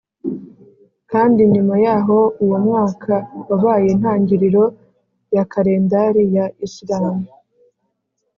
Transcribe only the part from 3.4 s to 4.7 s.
wabaye intangiriro